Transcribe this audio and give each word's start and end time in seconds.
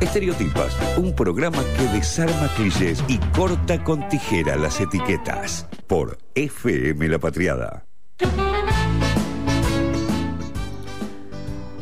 Estereotipas, 0.00 0.76
un 0.98 1.14
programa 1.14 1.62
que 1.78 1.84
desarma 1.96 2.48
clichés 2.54 3.02
y 3.08 3.16
corta 3.34 3.82
con 3.82 4.06
tijera 4.08 4.54
las 4.56 4.78
etiquetas. 4.78 5.66
Por 5.86 6.18
FM 6.34 7.08
La 7.08 7.18
Patriada. 7.18 7.86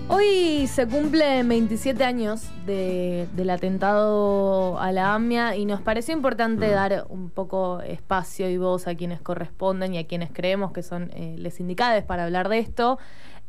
Hoy 0.06 0.68
se 0.68 0.86
cumplen 0.86 1.48
27 1.48 2.04
años 2.04 2.42
del 2.66 3.50
atentado 3.50 4.78
a 4.78 4.92
la 4.92 5.12
AMIA 5.14 5.56
y 5.56 5.64
nos 5.64 5.80
pareció 5.80 6.14
importante 6.14 6.68
dar 6.68 7.06
un 7.08 7.30
poco 7.30 7.80
espacio 7.80 8.48
y 8.48 8.56
voz 8.58 8.86
a 8.86 8.94
quienes 8.94 9.20
corresponden 9.20 9.92
y 9.92 9.98
a 9.98 10.06
quienes 10.06 10.30
creemos 10.30 10.70
que 10.70 10.84
son 10.84 11.10
eh, 11.14 11.34
les 11.36 11.58
indicades 11.58 12.04
para 12.04 12.24
hablar 12.24 12.48
de 12.48 12.60
esto. 12.60 12.98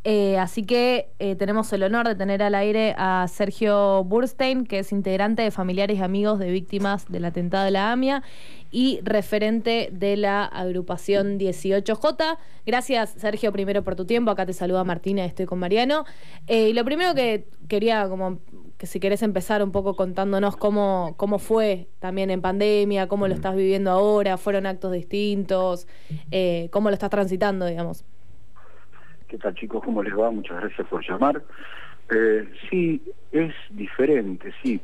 Eh, 0.07 0.37
así 0.37 0.61
que 0.61 1.09
eh, 1.17 1.35
tenemos 1.35 1.73
el 1.73 1.81
honor 1.81 2.07
de 2.07 2.13
tener 2.13 2.43
al 2.43 2.53
aire 2.53 2.93
a 2.95 3.25
Sergio 3.27 4.03
Burstein, 4.03 4.67
que 4.67 4.77
es 4.77 4.91
integrante 4.91 5.41
de 5.41 5.49
familiares 5.49 5.97
y 5.97 6.03
amigos 6.03 6.37
de 6.37 6.51
víctimas 6.51 7.11
del 7.11 7.25
atentado 7.25 7.65
de 7.65 7.71
la 7.71 7.91
AMIA 7.91 8.21
y 8.69 8.99
referente 9.01 9.89
de 9.91 10.15
la 10.15 10.45
agrupación 10.45 11.39
18J. 11.39 12.37
Gracias, 12.67 13.15
Sergio, 13.17 13.51
primero 13.51 13.83
por 13.83 13.95
tu 13.95 14.05
tiempo. 14.05 14.29
Acá 14.29 14.45
te 14.45 14.53
saluda 14.53 14.83
Martina, 14.83 15.25
estoy 15.25 15.47
con 15.47 15.57
Mariano. 15.57 16.05
Eh, 16.45 16.69
y 16.69 16.73
lo 16.73 16.85
primero 16.85 17.15
que 17.15 17.47
quería, 17.67 18.07
como 18.07 18.37
que 18.77 18.85
si 18.85 18.99
querés 18.99 19.23
empezar 19.23 19.63
un 19.63 19.71
poco 19.71 19.95
contándonos 19.95 20.55
cómo, 20.55 21.15
cómo 21.17 21.39
fue 21.39 21.87
también 21.97 22.29
en 22.29 22.41
pandemia, 22.41 23.07
cómo 23.07 23.27
lo 23.27 23.33
estás 23.33 23.55
viviendo 23.55 23.89
ahora, 23.89 24.37
fueron 24.37 24.67
actos 24.67 24.91
distintos, 24.91 25.87
cómo 26.69 26.89
lo 26.89 26.93
estás 26.93 27.09
transitando, 27.09 27.65
digamos. 27.65 28.05
¿Qué 29.27 29.37
tal 29.37 29.55
chicos? 29.55 29.83
¿Cómo 29.83 30.03
les 30.03 30.17
va? 30.17 30.29
Muchas 30.31 30.59
gracias 30.61 30.87
por 30.87 31.07
llamar. 31.07 31.41
Eh, 32.09 32.47
sí, 32.69 33.01
es 33.31 33.53
diferente, 33.71 34.53
sí. 34.61 34.79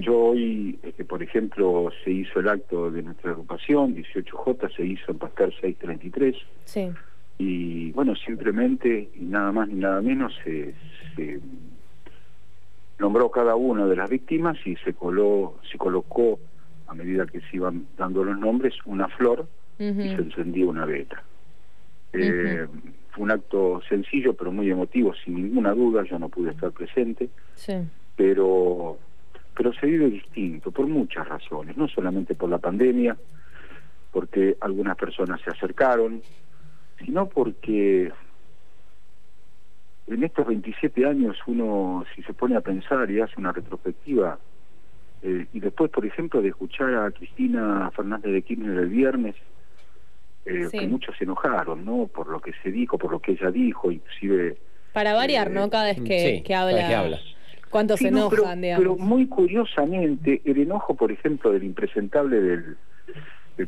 Yo 0.00 0.18
hoy, 0.18 0.78
este, 0.82 1.04
por 1.04 1.22
ejemplo, 1.22 1.90
se 2.02 2.10
hizo 2.10 2.40
el 2.40 2.48
acto 2.48 2.90
de 2.90 3.02
nuestra 3.02 3.32
agrupación, 3.32 3.94
18J, 3.94 4.74
se 4.74 4.86
hizo 4.86 5.12
en 5.12 5.18
Pascal 5.18 5.52
633. 5.60 6.34
Sí. 6.64 6.90
Y 7.36 7.92
bueno, 7.92 8.16
simplemente, 8.16 9.10
y 9.14 9.24
nada 9.24 9.52
más 9.52 9.68
ni 9.68 9.74
nada 9.74 10.00
menos, 10.00 10.32
se, 10.44 10.74
nombró 12.98 13.30
cada 13.30 13.54
una 13.54 13.86
de 13.86 13.96
las 13.96 14.08
víctimas 14.08 14.56
y 14.64 14.76
se, 14.76 14.94
coló, 14.94 15.58
se 15.70 15.76
colocó, 15.76 16.38
a 16.86 16.94
medida 16.94 17.26
que 17.26 17.40
se 17.40 17.56
iban 17.56 17.86
dando 17.98 18.24
los 18.24 18.38
nombres, 18.38 18.74
una 18.86 19.08
flor 19.08 19.46
y 19.78 19.84
se 19.84 20.22
encendía 20.22 20.66
una 20.66 20.86
vela. 20.86 21.22
Eh, 22.14 22.66
fue 23.10 23.24
un 23.24 23.30
acto 23.30 23.80
sencillo 23.88 24.34
pero 24.34 24.52
muy 24.52 24.70
emotivo, 24.70 25.14
sin 25.14 25.34
ninguna 25.36 25.72
duda, 25.72 26.04
yo 26.04 26.18
no 26.18 26.28
pude 26.28 26.50
estar 26.50 26.70
presente, 26.72 27.28
pero, 28.16 28.98
pero 29.56 29.72
se 29.74 29.86
vive 29.86 30.10
distinto 30.10 30.70
por 30.70 30.86
muchas 30.86 31.28
razones, 31.28 31.76
no 31.76 31.88
solamente 31.88 32.34
por 32.34 32.48
la 32.48 32.58
pandemia, 32.58 33.16
porque 34.12 34.56
algunas 34.60 34.96
personas 34.96 35.40
se 35.42 35.50
acercaron, 35.50 36.22
sino 36.98 37.28
porque 37.28 38.12
en 40.06 40.24
estos 40.24 40.46
27 40.46 41.06
años 41.06 41.36
uno, 41.46 42.04
si 42.14 42.22
se 42.22 42.34
pone 42.34 42.56
a 42.56 42.60
pensar 42.60 43.10
y 43.10 43.20
hace 43.20 43.34
una 43.38 43.52
retrospectiva, 43.52 44.38
eh, 45.22 45.46
y 45.52 45.60
después, 45.60 45.90
por 45.90 46.04
ejemplo, 46.06 46.40
de 46.40 46.48
escuchar 46.48 46.94
a 46.94 47.10
Cristina 47.10 47.90
Fernández 47.94 48.32
de 48.32 48.42
Kirchner 48.42 48.78
el 48.78 48.88
viernes, 48.88 49.36
eh, 50.46 50.68
que 50.70 50.86
muchos 50.86 51.16
se 51.16 51.24
enojaron, 51.24 51.84
¿no? 51.84 52.06
Por 52.06 52.28
lo 52.28 52.40
que 52.40 52.52
se 52.62 52.70
dijo, 52.70 52.98
por 52.98 53.12
lo 53.12 53.20
que 53.20 53.32
ella 53.32 53.50
dijo, 53.50 53.90
inclusive... 53.90 54.56
Para 54.92 55.14
variar, 55.14 55.50
¿no? 55.50 55.70
Cada 55.70 55.84
vez 55.84 56.00
que, 56.00 56.42
que 56.44 56.54
habla... 56.54 57.18
¿Cuántos 57.70 58.00
se 58.00 58.08
enojan, 58.08 58.60
pero, 58.60 58.78
pero, 58.78 58.96
muy 58.96 59.26
curiosamente, 59.26 60.42
el 60.44 60.58
enojo, 60.58 60.94
por 60.94 61.12
ejemplo, 61.12 61.52
del 61.52 61.62
impresentable 61.62 62.40
del, 62.40 62.76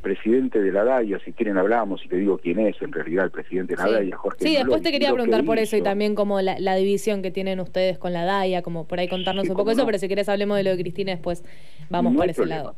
presidente 0.01 0.61
de 0.63 0.73
la 0.73 0.85
DAIA, 0.85 1.19
si 1.23 1.33
quieren 1.33 1.59
hablamos 1.59 2.03
y 2.05 2.09
te 2.09 2.17
digo 2.17 2.39
quién 2.39 2.59
es 2.59 2.81
en 2.81 2.93
realidad 2.93 3.27
el 3.27 3.31
presidente 3.31 3.77
de 3.77 3.83
la 3.83 3.91
DAIA, 3.91 4.17
Jorge. 4.17 4.39
Sí, 4.41 4.57
después 4.57 4.81
te 4.81 4.91
quería 4.91 5.13
preguntar 5.13 5.45
por 5.45 5.59
eso 5.59 5.77
y 5.77 5.83
también 5.83 6.15
como 6.15 6.41
la, 6.41 6.75
división 6.77 7.21
que 7.21 7.31
tienen 7.31 7.61
ustedes 7.61 7.99
con 7.99 8.15
la 8.15 8.25
DAIA, 8.25 8.63
como 8.63 8.89
por 8.89 8.99
ahí 8.99 9.09
contarnos 9.09 9.49
un 9.49 9.55
poco 9.55 9.71
eso, 9.71 9.85
pero 9.85 9.99
si 9.99 10.09
querés 10.09 10.31
hablemos 10.31 10.57
de 10.57 10.65
lo 10.65 10.71
de 10.71 10.79
Cristina 10.79 11.13
después 11.13 11.45
vamos 11.91 12.17
por 12.17 12.29
ese 12.29 12.47
lado. 12.47 12.75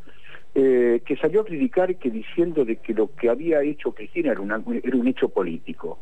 Eh, 0.57 1.03
que 1.05 1.17
salió 1.17 1.41
a 1.41 1.45
criticar 1.45 1.97
que 1.97 2.11
diciendo 2.11 2.65
de 2.65 2.77
que 2.77 2.95
lo 2.95 3.13
que 3.13 3.29
había 3.29 3.61
hecho 3.63 3.91
Cristina 3.93 4.31
era, 4.31 4.41
era 4.41 4.97
un 4.97 5.09
hecho 5.09 5.29
político. 5.29 5.99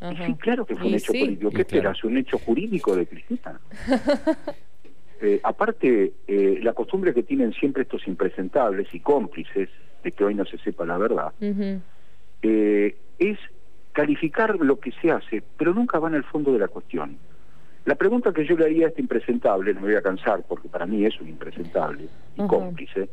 sí, 0.00 0.34
claro 0.34 0.66
que 0.66 0.74
fue 0.74 0.88
un 0.88 0.94
hecho 0.94 1.12
político. 1.12 1.50
¿Qué 1.50 1.60
esperas? 1.60 2.02
¿Un 2.02 2.16
hecho 2.16 2.38
jurídico 2.38 2.96
de 2.96 3.06
Cristina? 3.06 3.60
Eh, 5.18 5.40
aparte, 5.44 6.12
eh, 6.26 6.60
la 6.62 6.74
costumbre 6.74 7.14
que 7.14 7.22
tienen 7.22 7.54
siempre 7.54 7.84
estos 7.84 8.06
impresentables 8.06 8.86
y 8.92 9.00
cómplices 9.00 9.70
de 10.04 10.12
que 10.12 10.22
hoy 10.22 10.34
no 10.34 10.44
se 10.44 10.58
sepa 10.58 10.84
la 10.84 10.98
verdad, 10.98 11.32
es 12.42 13.38
calificar 13.92 14.56
lo 14.56 14.78
que 14.78 14.92
se 15.00 15.10
hace, 15.10 15.42
pero 15.56 15.72
nunca 15.72 15.98
van 15.98 16.14
al 16.14 16.24
fondo 16.24 16.52
de 16.52 16.58
la 16.58 16.68
cuestión. 16.68 17.16
La 17.86 17.94
pregunta 17.94 18.30
que 18.32 18.44
yo 18.44 18.58
le 18.58 18.66
haría 18.66 18.84
a 18.84 18.88
este 18.90 19.00
impresentable, 19.00 19.72
no 19.72 19.80
me 19.80 19.86
voy 19.86 19.96
a 19.96 20.02
cansar 20.02 20.44
porque 20.46 20.68
para 20.68 20.84
mí 20.84 21.06
es 21.06 21.18
un 21.18 21.28
impresentable 21.28 22.08
y 22.36 22.46
cómplice, 22.46 23.08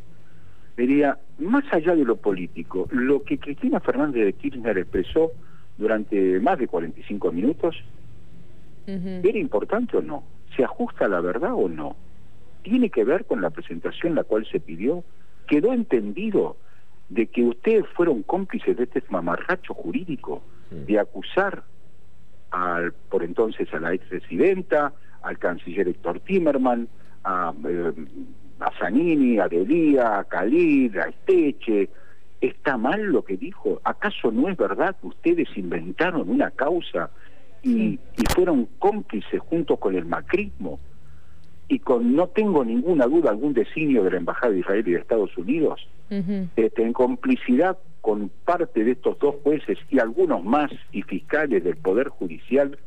diría, 0.77 1.17
más 1.39 1.63
allá 1.71 1.95
de 1.95 2.03
lo 2.03 2.15
político, 2.15 2.87
lo 2.91 3.23
que 3.23 3.37
Cristina 3.37 3.79
Fernández 3.79 4.25
de 4.25 4.33
Kirchner 4.33 4.77
expresó 4.77 5.31
durante 5.77 6.39
más 6.39 6.57
de 6.59 6.67
45 6.67 7.31
minutos, 7.31 7.75
¿era 8.85 9.37
importante 9.37 9.97
o 9.97 10.01
no? 10.01 10.23
¿Se 10.55 10.63
ajusta 10.63 11.05
a 11.05 11.09
la 11.09 11.21
verdad 11.21 11.53
o 11.53 11.69
no? 11.69 11.95
¿Tiene 12.63 12.89
que 12.89 13.03
ver 13.03 13.25
con 13.25 13.41
la 13.41 13.49
presentación 13.49 14.15
la 14.15 14.23
cual 14.23 14.45
se 14.51 14.59
pidió? 14.59 15.03
¿Quedó 15.47 15.73
entendido 15.73 16.57
de 17.09 17.27
que 17.27 17.43
ustedes 17.43 17.85
fueron 17.95 18.23
cómplices 18.23 18.75
de 18.77 18.83
este 18.83 19.03
mamarracho 19.09 19.73
jurídico 19.73 20.41
de 20.71 20.99
acusar 20.99 21.63
al 22.51 22.93
por 22.93 23.23
entonces 23.23 23.71
a 23.73 23.79
la 23.79 23.93
expresidenta, 23.93 24.93
al 25.21 25.37
canciller 25.37 25.87
Héctor 25.87 26.19
Timerman, 26.21 26.87
a 27.23 27.53
eh, 27.67 27.93
a 28.59 28.71
Zanini, 28.79 29.39
a 29.39 29.47
Delía, 29.47 30.19
a 30.19 30.23
Khalid, 30.23 30.97
a 30.97 31.09
Esteche. 31.09 31.89
¿Está 32.41 32.77
mal 32.77 33.01
lo 33.03 33.23
que 33.23 33.37
dijo? 33.37 33.79
¿Acaso 33.83 34.31
no 34.31 34.49
es 34.49 34.57
verdad 34.57 34.95
que 34.99 35.07
ustedes 35.07 35.47
inventaron 35.55 36.29
una 36.29 36.51
causa 36.51 37.09
y, 37.61 37.99
fueron 38.35 38.67
cómplices 38.79 39.39
junto 39.39 39.77
con 39.77 39.95
el 39.95 40.05
macrismo? 40.05 40.79
Y 41.69 41.79
con, 41.79 42.15
no 42.15 42.27
tengo 42.27 42.65
ninguna 42.65 43.05
duda, 43.05 43.31
algún 43.31 43.53
designio 43.53 44.03
de 44.03 44.11
la 44.11 44.17
Embajada 44.17 44.51
de 44.51 44.59
Israel 44.59 44.83
y 44.85 44.91
de 44.91 44.99
Estados 44.99 45.37
Unidos, 45.37 45.87
este, 46.09 46.83
en 46.83 46.93
complicidad 46.93 47.77
con 48.01 48.29
parte 48.43 48.83
de 48.83 48.91
estos 48.91 49.17
dos 49.17 49.35
jueces 49.43 49.77
y 49.89 49.97
algunos 49.97 50.43
más 50.43 50.69
y 50.91 51.03
fiscales 51.03 51.63
del 51.63 51.77
Poder 51.77 52.09
Judicial, 52.09 52.77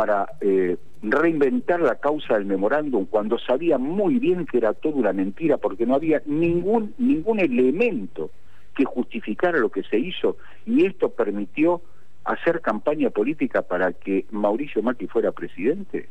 para 0.00 0.32
eh, 0.40 0.78
reinventar 1.02 1.78
la 1.78 1.96
causa 1.96 2.32
del 2.32 2.46
memorándum 2.46 3.04
cuando 3.04 3.38
sabía 3.38 3.76
muy 3.76 4.18
bien 4.18 4.46
que 4.46 4.56
era 4.56 4.72
toda 4.72 4.94
una 4.94 5.12
mentira 5.12 5.58
porque 5.58 5.84
no 5.84 5.94
había 5.94 6.22
ningún 6.24 6.94
ningún 6.96 7.38
elemento 7.38 8.30
que 8.74 8.86
justificara 8.86 9.58
lo 9.58 9.68
que 9.68 9.82
se 9.82 9.98
hizo 9.98 10.38
y 10.64 10.86
esto 10.86 11.10
permitió 11.10 11.82
hacer 12.24 12.62
campaña 12.62 13.10
política 13.10 13.60
para 13.60 13.92
que 13.92 14.24
Mauricio 14.30 14.82
Macri 14.82 15.06
fuera 15.06 15.32
presidente. 15.32 16.08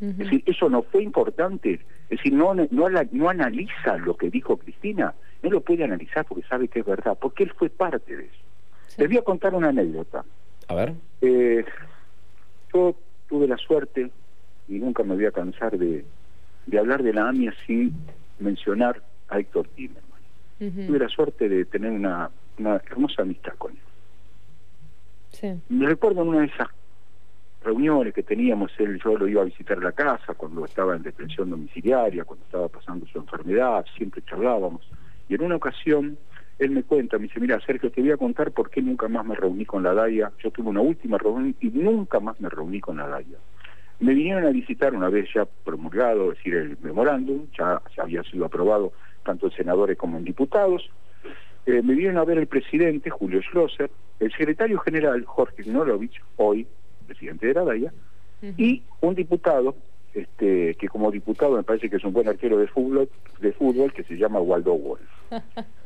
Es 0.00 0.18
decir, 0.18 0.42
eso 0.46 0.68
no 0.68 0.82
fue 0.82 1.04
importante. 1.04 1.74
Es 2.08 2.18
decir, 2.18 2.32
no, 2.32 2.52
no, 2.54 2.88
no 3.12 3.28
analiza 3.28 3.96
lo 3.98 4.16
que 4.16 4.28
dijo 4.28 4.56
Cristina, 4.56 5.14
no 5.44 5.50
lo 5.50 5.60
puede 5.60 5.84
analizar 5.84 6.24
porque 6.24 6.48
sabe 6.48 6.66
que 6.66 6.80
es 6.80 6.84
verdad, 6.84 7.16
porque 7.20 7.44
él 7.44 7.52
fue 7.56 7.70
parte 7.70 8.16
de 8.16 8.24
eso. 8.24 8.42
Les 8.96 9.08
voy 9.08 9.18
a 9.18 9.22
contar 9.22 9.54
una 9.54 9.68
anécdota. 9.68 10.24
A 10.66 10.74
ver. 10.74 10.94
Eh, 11.20 11.64
yo 12.72 12.96
tuve 13.30 13.46
la 13.46 13.56
suerte, 13.56 14.10
y 14.68 14.78
nunca 14.78 15.04
me 15.04 15.14
voy 15.14 15.24
a 15.24 15.30
cansar 15.30 15.78
de, 15.78 16.04
hablar 16.76 17.02
de 17.02 17.14
la 17.14 17.28
AMIA 17.28 17.54
sin 17.66 17.94
mencionar 18.40 19.02
a 19.28 19.38
Héctor 19.38 19.68
Timerman. 19.68 20.04
Tuve 20.58 20.98
la 20.98 21.08
suerte 21.08 21.48
de 21.48 21.64
tener 21.64 21.92
una, 21.92 22.30
hermosa 22.58 23.22
amistad 23.22 23.54
con 23.56 23.72
él. 23.72 25.58
Me 25.70 25.86
recuerdo 25.86 26.22
en 26.22 26.28
una 26.28 26.40
de 26.40 26.46
esas 26.46 26.68
reuniones 27.62 28.12
que 28.12 28.22
teníamos, 28.22 28.72
él, 28.78 29.00
yo 29.02 29.16
lo 29.16 29.28
iba 29.28 29.42
a 29.42 29.44
visitar 29.44 29.78
a 29.78 29.82
la 29.82 29.92
casa 29.92 30.34
cuando 30.34 30.64
estaba 30.64 30.96
en 30.96 31.02
detención 31.02 31.48
domiciliaria, 31.48 32.24
cuando 32.24 32.44
estaba 32.44 32.68
pasando 32.68 33.06
su 33.06 33.18
enfermedad, 33.18 33.86
siempre 33.96 34.22
charlábamos. 34.22 34.82
Y 35.28 35.36
en 35.36 35.42
una 35.42 35.56
ocasión 35.56 36.18
él 36.60 36.70
me 36.72 36.82
cuenta, 36.82 37.16
me 37.16 37.24
dice, 37.24 37.40
mira 37.40 37.58
Sergio, 37.64 37.90
te 37.90 38.02
voy 38.02 38.10
a 38.10 38.18
contar 38.18 38.52
por 38.52 38.68
qué 38.68 38.82
nunca 38.82 39.08
más 39.08 39.24
me 39.24 39.34
reuní 39.34 39.64
con 39.64 39.82
la 39.82 39.94
DAIA. 39.94 40.30
Yo 40.44 40.50
tuve 40.50 40.68
una 40.68 40.82
última 40.82 41.16
reunión 41.16 41.56
y 41.58 41.68
nunca 41.70 42.20
más 42.20 42.38
me 42.38 42.50
reuní 42.50 42.80
con 42.80 42.98
la 42.98 43.08
DAIA. 43.08 43.38
Me 44.00 44.12
vinieron 44.12 44.44
a 44.44 44.50
visitar 44.50 44.94
una 44.94 45.08
vez 45.08 45.26
ya 45.34 45.46
promulgado, 45.64 46.30
es 46.30 46.36
decir, 46.36 46.54
el 46.54 46.76
memorándum, 46.82 47.46
ya, 47.58 47.80
había 47.96 48.22
sido 48.24 48.44
aprobado 48.44 48.92
tanto 49.24 49.46
en 49.46 49.52
senadores 49.52 49.96
como 49.96 50.18
en 50.18 50.24
diputados. 50.24 50.90
Eh, 51.64 51.80
me 51.82 51.94
vinieron 51.94 52.18
a 52.18 52.24
ver 52.24 52.36
el 52.36 52.46
presidente, 52.46 53.08
Julio 53.08 53.40
Schlosser, 53.40 53.90
el 54.18 54.30
secretario 54.30 54.78
general, 54.80 55.24
Jorge 55.24 55.64
Nolovich, 55.64 56.20
hoy 56.36 56.66
presidente 57.06 57.46
de 57.46 57.54
la 57.54 57.64
DAIA, 57.64 57.92
y 58.56 58.82
un 59.00 59.14
diputado 59.14 59.74
este, 60.12 60.74
que 60.74 60.88
como 60.88 61.10
diputado 61.10 61.56
me 61.56 61.62
parece 61.62 61.88
que 61.88 61.96
es 61.96 62.04
un 62.04 62.12
buen 62.12 62.28
arquero 62.28 62.58
de 62.58 62.66
fútbol, 62.66 63.08
de 63.40 63.52
fútbol 63.52 63.92
que 63.94 64.04
se 64.04 64.16
llama 64.16 64.40
Waldo 64.40 64.74
Wolf. 64.74 65.00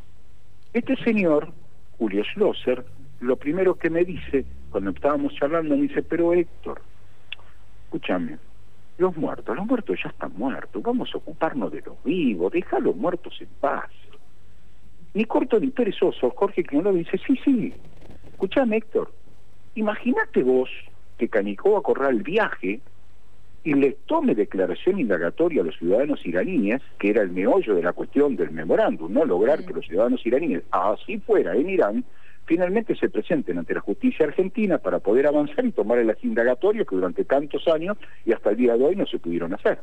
Este 0.74 0.96
señor, 1.04 1.52
Julio 1.98 2.24
Schlosser, 2.24 2.84
lo 3.20 3.36
primero 3.36 3.76
que 3.76 3.90
me 3.90 4.04
dice, 4.04 4.44
cuando 4.70 4.90
estábamos 4.90 5.32
charlando, 5.34 5.76
me 5.76 5.82
dice, 5.82 6.02
pero 6.02 6.32
Héctor, 6.32 6.82
escúchame, 7.84 8.38
los 8.98 9.16
muertos, 9.16 9.54
los 9.54 9.66
muertos 9.66 10.00
ya 10.02 10.10
están 10.10 10.32
muertos, 10.36 10.82
vamos 10.82 11.14
a 11.14 11.18
ocuparnos 11.18 11.70
de 11.70 11.80
los 11.82 12.02
vivos, 12.02 12.52
deja 12.52 12.78
a 12.78 12.80
los 12.80 12.96
muertos 12.96 13.40
en 13.40 13.46
paz. 13.60 13.88
Ni 15.14 15.24
corto 15.26 15.60
ni 15.60 15.68
perezoso, 15.68 16.30
Jorge 16.30 16.64
me 16.72 16.90
dice, 16.90 17.20
sí, 17.24 17.38
sí, 17.44 17.72
escúchame 18.32 18.78
Héctor, 18.78 19.12
imagínate 19.76 20.42
vos 20.42 20.70
que 21.18 21.28
Canicoa 21.28 21.84
Corral 21.84 22.24
viaje 22.24 22.80
y 23.64 23.72
le 23.72 23.96
tome 24.06 24.34
declaración 24.34 25.00
indagatoria 25.00 25.62
a 25.62 25.64
los 25.64 25.76
ciudadanos 25.78 26.24
iraníes, 26.26 26.82
que 26.98 27.08
era 27.08 27.22
el 27.22 27.30
meollo 27.30 27.74
de 27.74 27.82
la 27.82 27.94
cuestión 27.94 28.36
del 28.36 28.50
memorándum, 28.50 29.10
no 29.10 29.24
lograr 29.24 29.64
que 29.64 29.72
los 29.72 29.86
ciudadanos 29.86 30.24
iraníes, 30.26 30.62
así 30.70 31.18
fuera 31.18 31.56
en 31.56 31.70
Irán, 31.70 32.04
finalmente 32.44 32.94
se 32.94 33.08
presenten 33.08 33.56
ante 33.56 33.72
la 33.72 33.80
justicia 33.80 34.26
argentina 34.26 34.76
para 34.76 34.98
poder 34.98 35.26
avanzar 35.26 35.64
y 35.64 35.72
tomar 35.72 36.04
las 36.04 36.22
indagatorias 36.22 36.86
que 36.86 36.94
durante 36.94 37.24
tantos 37.24 37.66
años 37.66 37.96
y 38.26 38.32
hasta 38.32 38.50
el 38.50 38.58
día 38.58 38.76
de 38.76 38.84
hoy 38.84 38.96
no 38.96 39.06
se 39.06 39.18
pudieron 39.18 39.54
hacer. 39.54 39.78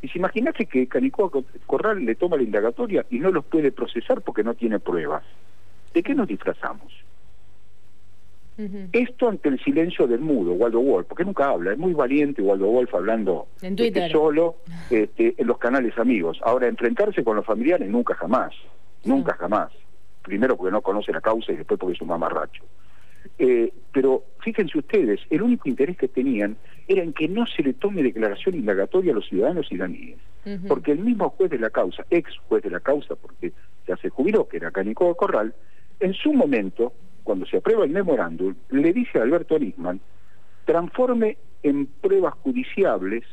Y 0.00 0.08
si 0.08 0.18
imaginase 0.18 0.66
que 0.66 0.86
Canicoa 0.86 1.30
Corral 1.66 2.04
le 2.04 2.14
toma 2.14 2.36
la 2.36 2.44
indagatoria 2.44 3.04
y 3.10 3.18
no 3.18 3.32
los 3.32 3.44
puede 3.44 3.72
procesar 3.72 4.20
porque 4.22 4.44
no 4.44 4.54
tiene 4.54 4.78
pruebas, 4.78 5.24
¿de 5.92 6.02
qué 6.04 6.14
nos 6.14 6.28
disfrazamos? 6.28 6.92
Esto 8.92 9.28
ante 9.28 9.48
el 9.48 9.58
silencio 9.60 10.06
del 10.06 10.20
mudo, 10.20 10.52
Waldo 10.52 10.80
Wolf, 10.80 11.06
porque 11.08 11.24
nunca 11.24 11.48
habla, 11.48 11.72
es 11.72 11.78
muy 11.78 11.94
valiente 11.94 12.42
Waldo 12.42 12.66
Wolf 12.66 12.94
hablando 12.94 13.48
en 13.62 13.76
Twitter. 13.76 14.10
solo 14.12 14.56
este, 14.90 15.34
en 15.38 15.46
los 15.46 15.58
canales 15.58 15.96
amigos. 15.98 16.38
Ahora, 16.42 16.68
enfrentarse 16.68 17.24
con 17.24 17.36
los 17.36 17.46
familiares 17.46 17.88
nunca 17.88 18.14
jamás, 18.14 18.52
nunca 19.04 19.34
jamás. 19.34 19.72
Primero 20.22 20.56
porque 20.56 20.70
no 20.70 20.82
conoce 20.82 21.12
la 21.12 21.20
causa 21.20 21.52
y 21.52 21.56
después 21.56 21.80
porque 21.80 21.94
es 21.94 22.02
un 22.02 22.08
mamarracho. 22.08 22.62
Eh, 23.38 23.72
pero 23.92 24.24
fíjense 24.40 24.78
ustedes, 24.78 25.20
el 25.30 25.42
único 25.42 25.68
interés 25.68 25.96
que 25.96 26.08
tenían 26.08 26.56
era 26.88 27.02
en 27.02 27.12
que 27.12 27.28
no 27.28 27.46
se 27.46 27.62
le 27.62 27.72
tome 27.72 28.02
declaración 28.02 28.54
indagatoria 28.54 29.12
a 29.12 29.14
los 29.14 29.28
ciudadanos 29.28 29.70
iraníes, 29.70 30.18
porque 30.68 30.92
el 30.92 30.98
mismo 30.98 31.30
juez 31.30 31.50
de 31.50 31.58
la 31.58 31.70
causa, 31.70 32.04
ex 32.10 32.36
juez 32.48 32.62
de 32.62 32.70
la 32.70 32.80
causa, 32.80 33.14
porque 33.14 33.52
ya 33.86 33.96
se 33.96 34.10
jubiló, 34.10 34.48
que 34.48 34.58
era 34.58 34.70
Canico 34.70 35.14
Corral, 35.14 35.54
en 36.00 36.14
su 36.14 36.32
momento 36.32 36.92
cuando 37.22 37.46
se 37.46 37.58
aprueba 37.58 37.84
el 37.84 37.90
memorándum, 37.90 38.54
le 38.70 38.92
dice 38.92 39.18
a 39.18 39.22
Alberto 39.22 39.58
Nisman, 39.58 40.00
transforme 40.64 41.36
en 41.62 41.86
pruebas 41.86 42.34
judiciables 42.42 43.24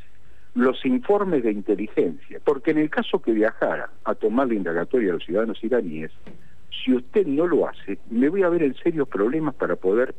los 0.55 0.83
informes 0.85 1.43
de 1.43 1.51
inteligencia, 1.51 2.39
porque 2.43 2.71
en 2.71 2.79
el 2.79 2.89
caso 2.89 3.21
que 3.21 3.31
viajara 3.31 3.89
a 4.03 4.15
tomar 4.15 4.47
la 4.47 4.55
indagatoria 4.55 5.11
a 5.11 5.13
los 5.13 5.23
ciudadanos 5.23 5.63
iraníes, 5.63 6.11
si 6.83 6.93
usted 6.93 7.25
no 7.27 7.47
lo 7.47 7.67
hace, 7.67 7.99
me 8.09 8.29
voy 8.29 8.43
a 8.43 8.49
ver 8.49 8.63
en 8.63 8.75
serios 8.75 9.07
problemas 9.07 9.55
para 9.55 9.75
poder 9.75 10.15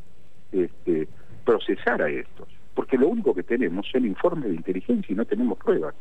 este, 0.53 1.09
procesar 1.45 2.03
a 2.03 2.11
estos, 2.11 2.49
porque 2.75 2.97
lo 2.97 3.09
único 3.09 3.35
que 3.35 3.43
tenemos 3.43 3.87
son 3.91 4.07
informes 4.07 4.51
de 4.51 4.57
inteligencia 4.57 5.13
y 5.13 5.17
no 5.17 5.25
tenemos 5.25 5.59
pruebas. 5.59 5.95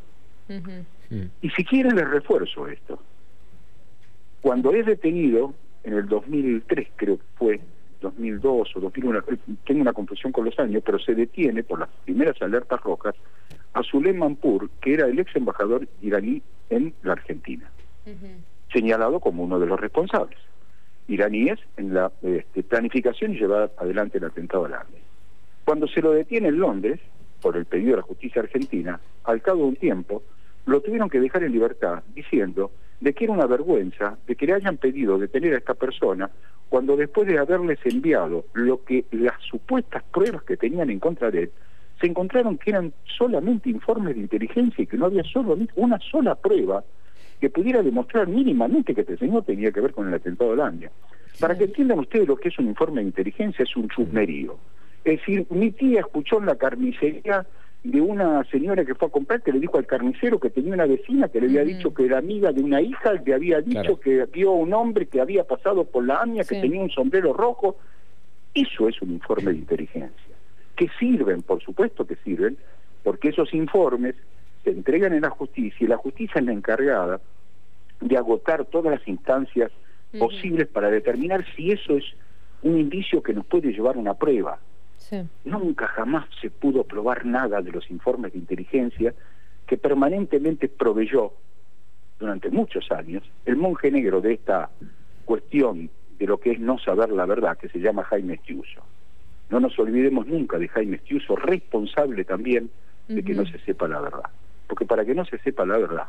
Y 1.41 1.49
si 1.51 1.63
quieren 1.63 1.95
les 1.95 2.09
refuerzo 2.09 2.67
esto. 2.67 2.99
Cuando 4.41 4.71
es 4.71 4.85
detenido 4.85 5.53
en 5.83 5.93
el 5.93 6.07
2003 6.07 6.87
creo 6.95 7.17
que 7.17 7.23
fue, 7.35 7.59
2002 8.01 8.75
o 8.75 8.79
2001, 8.79 9.19
eh, 9.19 9.37
tengo 9.65 9.81
una 9.81 9.93
confusión 9.93 10.31
con 10.31 10.45
los 10.45 10.57
años, 10.59 10.83
pero 10.85 10.99
se 10.99 11.15
detiene 11.15 11.63
por 11.63 11.79
las 11.79 11.89
primeras 12.05 12.41
alertas 12.41 12.81
rojas 12.81 13.15
a 13.73 13.83
Zulem 13.83 14.17
Manpur, 14.17 14.69
que 14.81 14.93
era 14.93 15.07
el 15.07 15.19
ex 15.19 15.35
embajador 15.35 15.87
iraní 16.01 16.41
en 16.69 16.93
la 17.03 17.13
Argentina, 17.13 17.69
señalado 18.71 19.19
como 19.19 19.43
uno 19.43 19.59
de 19.59 19.67
los 19.67 19.79
responsables 19.79 20.37
iraníes 21.09 21.59
en 21.75 21.93
la 21.93 22.11
este, 22.21 22.63
planificación 22.63 23.33
y 23.33 23.39
llevar 23.39 23.71
adelante 23.77 24.19
el 24.19 24.25
atentado 24.25 24.65
al 24.65 24.73
arma. 24.73 24.97
Cuando 25.65 25.87
se 25.87 26.01
lo 26.01 26.11
detiene 26.11 26.49
en 26.49 26.59
Londres, 26.59 26.99
por 27.41 27.57
el 27.57 27.65
pedido 27.65 27.91
de 27.91 27.97
la 27.97 28.03
justicia 28.03 28.41
argentina, 28.41 28.99
al 29.23 29.41
cabo 29.41 29.59
de 29.59 29.69
un 29.69 29.75
tiempo, 29.75 30.23
lo 30.65 30.81
tuvieron 30.81 31.09
que 31.09 31.19
dejar 31.19 31.43
en 31.43 31.51
libertad, 31.51 32.03
diciendo 32.13 32.71
de 32.99 33.13
que 33.13 33.25
era 33.25 33.33
una 33.33 33.45
vergüenza 33.45 34.17
de 34.27 34.35
que 34.35 34.45
le 34.45 34.53
hayan 34.53 34.77
pedido 34.77 35.17
detener 35.17 35.53
a 35.53 35.57
esta 35.57 35.73
persona 35.73 36.29
cuando 36.67 36.95
después 36.95 37.27
de 37.27 37.39
haberles 37.39 37.79
enviado 37.85 38.45
lo 38.53 38.83
que 38.83 39.05
las 39.11 39.41
supuestas 39.41 40.03
pruebas 40.03 40.43
que 40.43 40.57
tenían 40.57 40.89
en 40.89 40.99
contra 40.99 41.31
de 41.31 41.43
él, 41.43 41.51
se 41.99 42.07
encontraron 42.07 42.57
que 42.57 42.69
eran 42.69 42.93
solamente 43.17 43.69
informes 43.69 44.15
de 44.15 44.21
inteligencia 44.21 44.83
y 44.83 44.87
que 44.87 44.97
no 44.97 45.05
había 45.05 45.23
solo 45.23 45.57
una 45.75 45.99
sola 45.99 46.35
prueba 46.35 46.83
que 47.41 47.49
pudiera 47.49 47.81
demostrar 47.81 48.27
mínimamente 48.27 48.93
que 48.93 49.01
este 49.01 49.17
señor 49.17 49.43
tenía 49.43 49.71
que 49.71 49.81
ver 49.81 49.93
con 49.93 50.07
el 50.07 50.13
atentado 50.13 50.51
de 50.51 50.57
Landia. 50.57 50.91
Para 51.39 51.57
que 51.57 51.65
entiendan 51.65 51.99
ustedes 51.99 52.27
lo 52.27 52.35
que 52.35 52.49
es 52.49 52.59
un 52.59 52.67
informe 52.67 53.01
de 53.01 53.07
inteligencia, 53.07 53.63
es 53.63 53.75
un 53.75 53.87
chusmerío. 53.87 54.57
Es 55.03 55.19
decir, 55.19 55.47
mi 55.49 55.71
tía 55.71 56.01
escuchó 56.01 56.39
en 56.39 56.47
la 56.47 56.55
carnicería 56.55 57.45
de 57.83 58.01
una 58.01 58.43
señora 58.45 58.83
que 58.83 58.93
fue 58.93 59.07
a 59.07 59.11
comprar 59.11 59.41
que 59.41 59.53
le 59.53 59.59
dijo 59.59 59.77
al 59.77 59.85
carnicero 59.85 60.39
que 60.39 60.49
tenía 60.49 60.73
una 60.73 60.85
vecina 60.85 61.29
que 61.29 61.39
le 61.39 61.47
había 61.47 61.63
dicho 61.63 61.93
que 61.93 62.05
era 62.05 62.17
amiga 62.17 62.51
de 62.51 62.61
una 62.61 62.81
hija, 62.81 63.13
le 63.13 63.33
había 63.33 63.61
dicho 63.61 63.99
que 63.99 64.25
vio 64.25 64.51
a 64.51 64.55
un 64.55 64.73
hombre 64.73 65.05
que 65.05 65.21
había 65.21 65.45
pasado 65.45 65.85
por 65.85 66.05
la 66.05 66.21
AMIA, 66.21 66.43
que 66.43 66.59
tenía 66.59 66.81
un 66.81 66.89
sombrero 66.89 67.31
rojo. 67.33 67.77
Eso 68.53 68.89
es 68.89 69.01
un 69.01 69.11
informe 69.11 69.53
de 69.53 69.59
inteligencia. 69.59 70.35
Que 70.75 70.89
sirven, 70.99 71.41
por 71.41 71.61
supuesto 71.61 72.05
que 72.05 72.15
sirven, 72.17 72.57
porque 73.03 73.29
esos 73.29 73.53
informes 73.53 74.15
se 74.63 74.71
entregan 74.71 75.13
en 75.13 75.21
la 75.21 75.29
justicia 75.29 75.85
y 75.85 75.87
la 75.87 75.97
justicia 75.97 76.39
es 76.39 76.45
la 76.45 76.51
encargada 76.51 77.21
de 78.01 78.17
agotar 78.17 78.65
todas 78.65 78.91
las 78.99 79.07
instancias 79.07 79.71
posibles 80.17 80.67
para 80.67 80.89
determinar 80.89 81.45
si 81.55 81.71
eso 81.71 81.95
es 81.95 82.03
un 82.61 82.77
indicio 82.77 83.23
que 83.23 83.33
nos 83.33 83.45
puede 83.45 83.71
llevar 83.71 83.95
a 83.95 83.99
una 83.99 84.15
prueba. 84.15 84.59
Nunca 85.45 85.87
jamás 85.87 86.25
se 86.41 86.49
pudo 86.49 86.83
probar 86.83 87.25
nada 87.25 87.61
de 87.61 87.71
los 87.71 87.89
informes 87.89 88.33
de 88.33 88.39
inteligencia 88.39 89.13
que 89.65 89.77
permanentemente 89.77 90.67
proveyó 90.67 91.33
durante 92.19 92.49
muchos 92.49 92.91
años 92.91 93.23
el 93.45 93.55
monje 93.55 93.91
negro 93.91 94.21
de 94.21 94.33
esta 94.33 94.69
cuestión 95.25 95.89
de 96.17 96.27
lo 96.27 96.39
que 96.39 96.51
es 96.51 96.59
no 96.59 96.77
saber 96.79 97.09
la 97.09 97.25
verdad, 97.25 97.57
que 97.57 97.69
se 97.69 97.79
llama 97.79 98.03
Jaime 98.03 98.35
Estiuso. 98.35 98.83
No 99.49 99.59
nos 99.59 99.77
olvidemos 99.79 100.27
nunca 100.27 100.57
de 100.59 100.67
Jaime 100.67 100.97
Estiuso, 100.97 101.35
responsable 101.35 102.25
también 102.25 102.69
de 103.07 103.23
que 103.23 103.33
no 103.33 103.45
se 103.45 103.57
sepa 103.59 103.87
la 103.87 104.01
verdad. 104.01 104.29
Porque 104.67 104.85
para 104.85 105.05
que 105.05 105.15
no 105.15 105.25
se 105.25 105.39
sepa 105.39 105.65
la 105.65 105.77
verdad, 105.77 106.07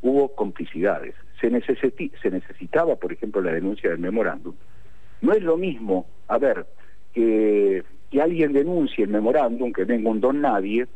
hubo 0.00 0.34
complicidades. 0.34 1.14
Se, 1.40 1.48
se 1.50 2.30
necesitaba, 2.30 2.96
por 2.96 3.12
ejemplo, 3.12 3.40
la 3.40 3.52
denuncia 3.52 3.90
del 3.90 4.00
memorándum. 4.00 4.54
No 5.20 5.32
es 5.32 5.42
lo 5.42 5.56
mismo, 5.56 6.06
a 6.26 6.38
ver, 6.38 6.66
que, 7.12 7.84
alguien 8.20 8.52
denuncie 8.52 9.04
el 9.04 9.10
memorándum, 9.10 9.72
que 9.72 9.84
venga 9.84 10.10
un 10.10 10.20
don 10.20 10.40
nadie, 10.40 10.86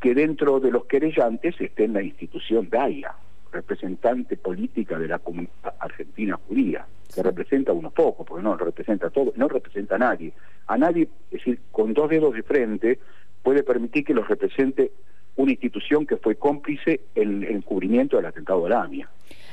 que 0.00 0.14
dentro 0.14 0.60
de 0.60 0.70
los 0.70 0.84
querellantes 0.86 1.60
esté 1.60 1.84
en 1.84 1.94
la 1.94 2.02
institución 2.02 2.68
DAIA, 2.68 3.14
representante 3.50 4.36
política 4.36 4.98
de 4.98 5.08
la 5.08 5.18
comunidad 5.18 5.74
argentina 5.80 6.38
judía, 6.48 6.86
que 7.14 7.22
representa 7.22 7.72
a 7.72 7.74
unos 7.74 7.92
pocos, 7.92 8.26
porque 8.26 8.44
no 8.44 8.56
representa 8.56 9.08
a 9.08 9.10
todos, 9.10 9.36
no 9.36 9.48
representa 9.48 9.96
a 9.96 9.98
nadie. 9.98 10.32
A 10.66 10.76
nadie, 10.76 11.08
es 11.30 11.38
decir, 11.38 11.60
con 11.72 11.94
dos 11.94 12.10
dedos 12.10 12.34
de 12.34 12.42
frente, 12.42 12.98
puede 13.42 13.62
permitir 13.62 14.04
que 14.04 14.14
los 14.14 14.28
represente 14.28 14.92
una 15.36 15.52
institución 15.52 16.06
que 16.06 16.16
fue 16.16 16.34
cómplice 16.34 17.00
en 17.14 17.44
el 17.44 17.50
encubrimiento 17.56 18.16
del 18.16 18.26
atentado 18.26 18.64
de 18.64 18.70
la 18.70 18.82
AMIA. 18.82 19.08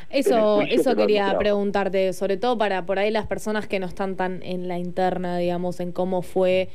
Eso, 0.09 0.61
eso 0.61 0.95
quería 0.95 1.37
preguntarte, 1.37 2.13
sobre 2.13 2.37
todo 2.37 2.57
para 2.57 2.85
por 2.85 2.99
ahí 2.99 3.11
las 3.11 3.27
personas 3.27 3.67
que 3.67 3.79
no 3.79 3.85
están 3.87 4.15
tan 4.15 4.41
en 4.43 4.67
la 4.67 4.77
interna, 4.77 5.37
digamos, 5.37 5.79
en 5.79 5.91
cómo 5.91 6.21
fue 6.21 6.69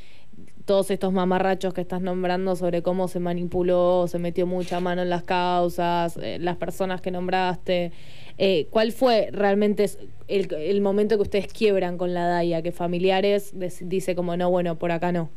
todos 0.70 0.90
estos 0.92 1.12
mamarrachos 1.12 1.74
que 1.74 1.80
estás 1.80 2.00
nombrando 2.00 2.54
sobre 2.54 2.80
cómo 2.80 3.08
se 3.08 3.18
manipuló, 3.18 4.06
se 4.06 4.20
metió 4.20 4.46
mucha 4.46 4.78
mano 4.78 5.02
en 5.02 5.10
las 5.10 5.24
causas, 5.24 6.16
eh, 6.18 6.38
las 6.38 6.58
personas 6.58 7.00
que 7.00 7.10
nombraste. 7.10 7.90
Eh, 8.38 8.68
¿Cuál 8.70 8.92
fue 8.92 9.30
realmente 9.32 9.86
el, 10.28 10.80
momento 10.80 11.16
que 11.16 11.22
ustedes 11.22 11.52
quiebran 11.52 11.98
con 11.98 12.14
la 12.14 12.26
DAIA? 12.26 12.62
Que 12.62 12.70
familiares 12.70 13.52
dice 13.80 14.14
como 14.14 14.36
no, 14.36 14.48
bueno, 14.48 14.76
por 14.76 14.92
acá 14.92 15.10
no. 15.10 15.28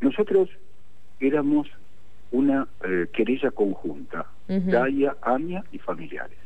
Nosotros 0.00 0.48
éramos 1.20 1.68
una 2.32 2.66
eh, 2.84 3.06
querella 3.12 3.52
conjunta, 3.52 4.26
DAIA, 4.48 5.16
AMIA 5.22 5.64
y 5.70 5.78
familiares. 5.78 6.38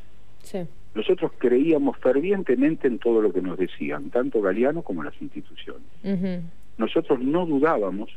Nosotros 0.94 1.32
creíamos 1.38 1.98
fervientemente 1.98 2.86
en 2.86 2.98
todo 2.98 3.20
lo 3.20 3.32
que 3.32 3.42
nos 3.42 3.58
decían, 3.58 4.10
tanto 4.10 4.40
Galeano 4.40 4.82
como 4.82 5.02
las 5.02 5.20
instituciones. 5.20 5.82
Nosotros 6.78 7.20
no 7.20 7.46
dudábamos 7.46 8.10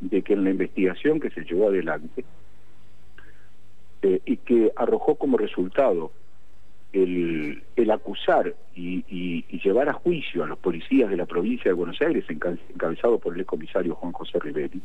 de 0.00 0.22
que 0.22 0.34
en 0.34 0.44
la 0.44 0.50
investigación 0.50 1.20
que 1.20 1.30
se 1.30 1.42
llevó 1.42 1.68
adelante 1.68 2.24
eh, 4.02 4.20
y 4.24 4.36
que 4.36 4.72
arrojó 4.76 5.14
como 5.14 5.38
resultado 5.38 6.12
el, 6.92 7.90
acusar 7.90 8.54
y, 8.74 9.44
llevar 9.62 9.88
a 9.88 9.94
juicio 9.94 10.44
a 10.44 10.46
los 10.46 10.58
policías 10.58 11.10
de 11.10 11.16
la 11.16 11.26
provincia 11.26 11.70
de 11.70 11.74
Buenos 11.74 12.00
Aires, 12.00 12.24
encabezado 12.28 13.18
por 13.18 13.36
el 13.36 13.44
comisario 13.44 13.94
Juan 13.94 14.12
José 14.12 14.38
Riveri, 14.38 14.80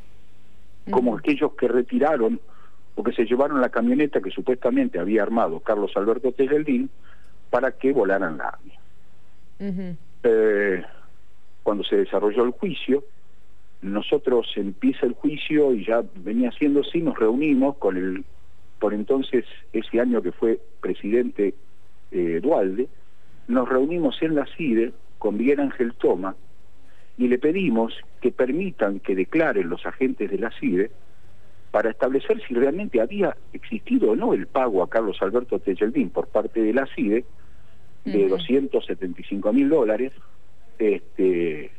como 0.90 1.18
aquellos 1.18 1.54
que 1.54 1.68
retiraron 1.68 2.40
porque 2.96 3.14
se 3.14 3.26
llevaron 3.26 3.62
la 3.62 3.70
camioneta 3.70 4.22
que 4.22 4.32
supuestamente 4.32 5.00
había 5.00 5.24
armado 5.24 5.60
Carlos 5.60 5.92
Alberto 5.96 6.32
Tejeldín 6.32 6.90
para 7.50 7.72
que 7.72 7.92
volaran 7.92 8.38
la 8.38 8.58
AMIA. 8.60 9.96
Eh, 10.24 10.84
cuando 11.64 11.84
se 11.84 11.98
desarrolló 11.98 12.44
el 12.44 12.52
juicio, 12.52 13.04
nosotros 13.82 14.48
empieza 14.56 15.06
el 15.06 15.14
juicio 15.14 15.74
y 15.74 15.86
ya 15.86 16.04
venía 16.16 16.52
siendo 16.52 16.82
así, 16.82 17.02
nos 17.02 17.18
reunimos 17.18 17.78
con 17.78 17.98
el, 17.98 18.24
por 18.80 18.94
entonces, 18.94 19.46
ese 19.74 20.00
año 20.00 20.22
que 20.22 20.32
fue 20.32 20.60
presidente 20.82 21.54
eh, 22.12 22.40
Dualde, 22.42 22.88
nos 23.48 23.70
reunimos 23.70 24.22
en 24.22 24.36
la 24.36 24.46
CIDE 24.58 24.94
con 25.18 25.38
Miguel 25.38 25.60
Ángel 25.60 25.94
Toma 25.94 26.36
y 27.18 27.28
le 27.28 27.38
pedimos 27.38 27.94
que 28.22 28.32
permitan 28.32 29.00
que 29.00 29.16
declaren 29.16 29.70
los 29.70 29.86
agentes 29.86 30.32
de 30.32 30.38
la 30.40 30.52
CIDE 30.60 30.92
para 31.72 31.90
establecer 31.90 32.42
si 32.46 32.54
realmente 32.54 33.02
había 33.02 33.36
existido 33.54 34.12
o 34.12 34.16
no 34.16 34.34
el 34.34 34.46
pago 34.48 34.84
a 34.84 34.90
Carlos 34.90 35.18
Alberto 35.22 35.60
Tejeldín 35.60 36.10
por 36.10 36.28
parte 36.28 36.62
de 36.62 36.74
la 36.74 36.86
CIDE 36.88 37.26
de 38.04 38.28
275 38.28 39.54
mil 39.54 39.70
dólares 39.70 40.12
este, 40.80 41.72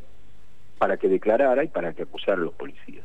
para 0.79 0.97
que 0.97 1.09
declarara 1.09 1.65
y 1.65 1.69
para 1.69 1.93
que 1.93 2.05
acusara 2.05 2.41
a 2.41 2.45
los 2.45 2.55
policías. 2.55 3.05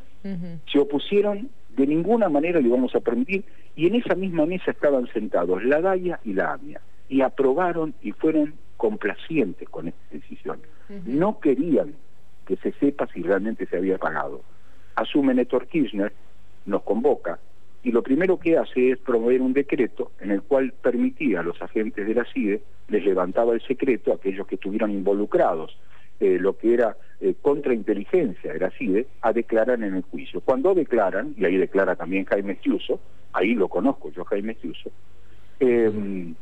Se 0.72 0.80
opusieron, 0.80 1.50
de 1.76 1.88
ninguna 1.88 2.28
manera 2.28 2.60
le 2.60 2.68
íbamos 2.68 2.94
a 2.96 3.00
permitir, 3.00 3.46
y 3.76 3.88
en 3.88 3.96
esa 3.96 4.14
misma 4.16 4.46
mesa 4.46 4.72
estaban 4.72 5.08
sentados 5.14 5.64
la 5.64 5.80
DAIA 5.80 6.20
y 6.26 6.34
la 6.34 6.54
AMIA, 6.54 6.82
y 7.08 7.22
aprobaron 7.22 7.94
y 8.02 8.12
fueron 8.12 8.56
complacientes 8.76 9.70
con 9.70 9.88
esta 9.88 10.04
decisión. 10.12 10.60
No 11.06 11.40
querían 11.40 11.94
que 12.46 12.58
se 12.58 12.72
sepa 12.74 13.08
si 13.08 13.22
realmente 13.22 13.66
se 13.68 13.78
había 13.78 13.98
pagado. 13.98 14.42
Asume 14.96 15.34
Néstor 15.34 15.68
Kirchner, 15.68 16.12
nos 16.68 16.84
convoca, 16.84 17.40
y 17.84 17.92
lo 17.92 18.04
primero 18.04 18.38
que 18.38 18.58
hace 18.58 18.92
es 18.92 18.98
promover 19.00 19.42
un 19.42 19.54
decreto 19.54 20.12
en 20.20 20.32
el 20.32 20.42
cual 20.42 20.74
permitía 20.82 21.40
a 21.40 21.44
los 21.44 21.62
agentes 21.62 22.06
de 22.06 22.14
la 22.14 22.26
CIDE, 22.26 22.62
les 22.90 23.04
levantaba 23.04 23.54
el 23.54 23.62
secreto 23.62 24.12
a 24.12 24.16
aquellos 24.16 24.46
que 24.46 24.56
estuvieran 24.56 24.92
involucrados 24.92 25.78
eh, 26.20 26.40
lo 26.40 26.58
que 26.58 26.74
era 26.74 26.98
eh, 27.22 27.36
contrainteligencia 27.40 28.52
era 28.52 28.72
CIDE, 28.72 29.06
a 29.22 29.34
declarar 29.34 29.84
en 29.84 29.96
el 29.96 30.02
juicio. 30.02 30.42
Cuando 30.42 30.74
declaran, 30.74 31.36
y 31.38 31.46
ahí 31.46 31.58
declara 31.58 31.96
también 31.96 32.26
Jaime 32.26 32.54
Estiuso, 32.54 33.00
ahí 33.34 33.54
lo 33.54 33.68
conozco 33.68 34.12
yo, 34.12 34.26
Jaime 34.26 34.54
Estiuso, 34.54 34.90
eh, 35.60 36.34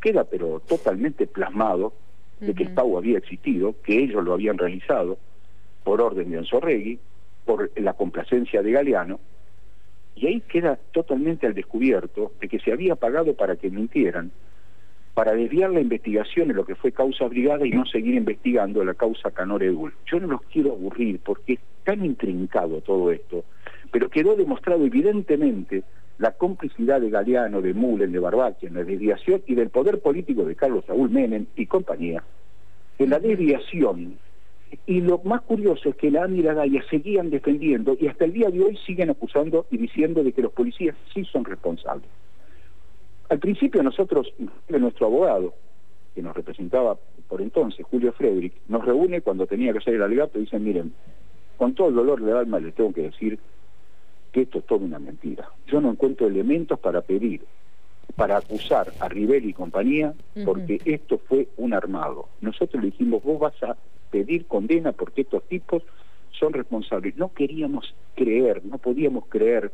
queda 0.00 0.24
pero 0.24 0.60
totalmente 0.60 1.28
plasmado 1.28 1.92
de 2.40 2.52
que 2.54 2.64
el 2.64 2.74
pago 2.74 2.98
había 2.98 3.18
existido, 3.18 3.76
que 3.84 4.02
ellos 4.02 4.24
lo 4.24 4.32
habían 4.32 4.58
realizado 4.58 5.18
por 5.84 6.00
orden 6.00 6.32
de 6.32 6.38
Anzorregui, 6.38 6.98
por 7.44 7.70
la 7.76 7.92
complacencia 7.92 8.62
de 8.62 8.72
Galeano, 8.72 9.20
y 10.22 10.26
ahí 10.28 10.40
queda 10.40 10.78
totalmente 10.92 11.48
al 11.48 11.54
descubierto 11.54 12.30
de 12.40 12.48
que 12.48 12.60
se 12.60 12.70
había 12.70 12.94
pagado 12.94 13.34
para 13.34 13.56
que 13.56 13.70
mintieran, 13.70 14.30
para 15.14 15.32
desviar 15.32 15.70
la 15.70 15.80
investigación 15.80 16.48
en 16.48 16.56
lo 16.56 16.64
que 16.64 16.76
fue 16.76 16.92
causa 16.92 17.26
brigada 17.26 17.66
y 17.66 17.70
no 17.70 17.84
seguir 17.86 18.14
investigando 18.14 18.84
la 18.84 18.94
causa 18.94 19.32
Canor 19.32 19.64
Edul. 19.64 19.92
Yo 20.06 20.20
no 20.20 20.28
los 20.28 20.42
quiero 20.42 20.72
aburrir 20.72 21.18
porque 21.24 21.54
es 21.54 21.60
tan 21.82 22.04
intrincado 22.04 22.80
todo 22.82 23.10
esto, 23.10 23.44
pero 23.90 24.08
quedó 24.08 24.36
demostrado 24.36 24.86
evidentemente 24.86 25.82
la 26.18 26.30
complicidad 26.30 27.00
de 27.00 27.10
Galeano, 27.10 27.60
de 27.60 27.74
Mullen, 27.74 28.12
de 28.12 28.20
Barbache 28.20 28.68
en 28.68 28.74
la 28.74 28.84
desviación 28.84 29.42
y 29.48 29.56
del 29.56 29.70
poder 29.70 30.00
político 30.00 30.44
de 30.44 30.54
Carlos 30.54 30.84
Saúl 30.86 31.10
Menem 31.10 31.46
y 31.56 31.66
compañía, 31.66 32.22
en 32.96 33.10
la 33.10 33.18
desviación. 33.18 34.18
Y 34.86 35.00
lo 35.00 35.18
más 35.24 35.42
curioso 35.42 35.90
es 35.90 35.96
que 35.96 36.10
la 36.10 36.24
AMI 36.24 36.38
y 36.38 36.42
la 36.42 36.54
DAIA 36.54 36.82
seguían 36.88 37.30
defendiendo 37.30 37.96
y 37.98 38.08
hasta 38.08 38.24
el 38.24 38.32
día 38.32 38.50
de 38.50 38.62
hoy 38.62 38.78
siguen 38.86 39.10
acusando 39.10 39.66
y 39.70 39.76
diciendo 39.76 40.24
de 40.24 40.32
que 40.32 40.42
los 40.42 40.52
policías 40.52 40.96
sí 41.12 41.24
son 41.24 41.44
responsables. 41.44 42.08
Al 43.28 43.38
principio 43.38 43.82
nosotros, 43.82 44.32
nuestro 44.68 45.06
abogado, 45.06 45.54
que 46.14 46.22
nos 46.22 46.36
representaba 46.36 46.96
por 47.28 47.40
entonces, 47.40 47.86
Julio 47.86 48.12
Frederick, 48.12 48.52
nos 48.68 48.84
reúne 48.84 49.22
cuando 49.22 49.46
tenía 49.46 49.72
que 49.72 49.80
ser 49.80 49.94
el 49.94 50.02
alegato 50.02 50.38
y 50.38 50.42
dicen, 50.42 50.64
miren, 50.64 50.92
con 51.56 51.74
todo 51.74 51.88
el 51.88 51.94
dolor 51.94 52.22
de 52.22 52.32
alma 52.32 52.60
les 52.60 52.74
tengo 52.74 52.92
que 52.92 53.02
decir 53.02 53.38
que 54.32 54.42
esto 54.42 54.58
es 54.58 54.66
toda 54.66 54.84
una 54.84 54.98
mentira. 54.98 55.48
Yo 55.66 55.80
no 55.80 55.90
encuentro 55.90 56.26
elementos 56.26 56.78
para 56.78 57.00
pedir, 57.02 57.42
para 58.16 58.36
acusar 58.36 58.92
a 59.00 59.08
Rivel 59.08 59.46
y 59.46 59.54
compañía, 59.54 60.12
porque 60.44 60.80
esto 60.84 61.18
fue 61.18 61.48
un 61.56 61.72
armado. 61.72 62.28
Nosotros 62.40 62.82
le 62.82 62.90
dijimos, 62.90 63.22
vos 63.22 63.38
vas 63.38 63.62
a 63.62 63.76
pedir 64.12 64.46
condena 64.46 64.92
porque 64.92 65.22
estos 65.22 65.42
tipos 65.48 65.82
son 66.38 66.52
responsables. 66.52 67.16
No 67.16 67.32
queríamos 67.32 67.94
creer, 68.14 68.64
no 68.64 68.78
podíamos 68.78 69.26
creer 69.28 69.72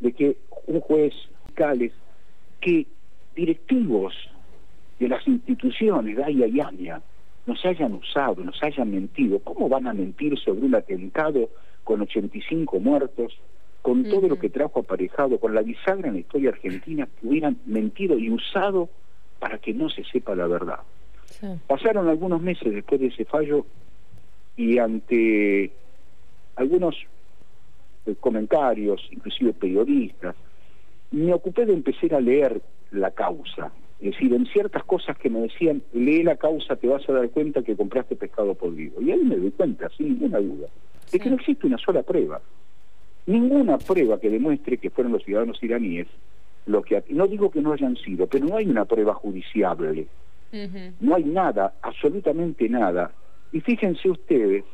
de 0.00 0.12
que 0.12 0.36
un 0.66 0.80
juez 0.80 1.14
Cales 1.54 1.92
que 2.60 2.86
directivos 3.34 4.14
de 4.98 5.08
las 5.08 5.26
instituciones, 5.26 6.16
Gaia 6.16 6.46
y 6.46 6.60
AMIA, 6.60 7.00
nos 7.46 7.64
hayan 7.64 7.94
usado, 7.94 8.42
nos 8.42 8.62
hayan 8.62 8.90
mentido. 8.90 9.38
¿Cómo 9.40 9.68
van 9.68 9.86
a 9.86 9.94
mentir 9.94 10.38
sobre 10.38 10.66
un 10.66 10.74
atentado 10.74 11.50
con 11.84 12.00
85 12.00 12.80
muertos, 12.80 13.38
con 13.82 14.04
todo 14.04 14.28
lo 14.28 14.38
que 14.38 14.48
trajo 14.48 14.80
aparejado, 14.80 15.38
con 15.38 15.54
la 15.54 15.62
bisagra 15.62 16.08
en 16.08 16.14
la 16.14 16.20
historia 16.20 16.50
argentina, 16.50 17.06
que 17.20 17.26
hubieran 17.26 17.58
mentido 17.66 18.18
y 18.18 18.30
usado 18.30 18.88
para 19.38 19.58
que 19.58 19.74
no 19.74 19.90
se 19.90 20.04
sepa 20.04 20.34
la 20.34 20.46
verdad? 20.46 20.80
Pasaron 21.66 22.08
algunos 22.08 22.40
meses 22.40 22.72
después 22.72 23.00
de 23.00 23.08
ese 23.08 23.24
fallo 23.24 23.66
y 24.56 24.78
ante 24.78 25.72
algunos 26.56 26.96
eh, 28.06 28.14
comentarios, 28.20 29.06
inclusive 29.10 29.52
periodistas, 29.52 30.34
me 31.10 31.32
ocupé 31.32 31.66
de 31.66 31.74
empezar 31.74 32.14
a 32.14 32.20
leer 32.20 32.60
la 32.90 33.10
causa. 33.10 33.72
Es 34.00 34.12
decir, 34.12 34.34
en 34.34 34.46
ciertas 34.46 34.84
cosas 34.84 35.16
que 35.16 35.30
me 35.30 35.40
decían, 35.40 35.82
lee 35.92 36.22
la 36.22 36.36
causa, 36.36 36.76
te 36.76 36.86
vas 36.86 37.08
a 37.08 37.12
dar 37.12 37.30
cuenta 37.30 37.62
que 37.62 37.76
compraste 37.76 38.16
pescado 38.16 38.54
podrido. 38.54 39.00
Y 39.00 39.12
ahí 39.12 39.20
me 39.20 39.36
doy 39.36 39.50
cuenta, 39.52 39.88
sin 39.96 40.08
ninguna 40.08 40.38
duda, 40.38 40.68
de 41.10 41.18
que 41.18 41.30
no 41.30 41.36
existe 41.36 41.66
una 41.66 41.78
sola 41.78 42.02
prueba. 42.02 42.40
Ninguna 43.26 43.78
prueba 43.78 44.20
que 44.20 44.28
demuestre 44.28 44.76
que 44.78 44.90
fueron 44.90 45.12
los 45.12 45.24
ciudadanos 45.24 45.62
iraníes 45.62 46.08
lo 46.66 46.82
que... 46.82 47.02
No 47.10 47.26
digo 47.26 47.50
que 47.50 47.60
no 47.60 47.72
hayan 47.72 47.96
sido, 47.96 48.26
pero 48.26 48.46
no 48.46 48.56
hay 48.56 48.66
una 48.66 48.84
prueba 48.84 49.14
judiciable. 49.14 50.06
No 51.00 51.16
hay 51.16 51.24
nada, 51.24 51.74
absolutamente 51.82 52.68
nada. 52.68 53.10
Y 53.52 53.60
fíjense 53.60 54.10
ustedes, 54.10 54.64